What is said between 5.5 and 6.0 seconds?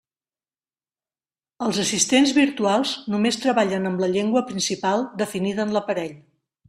en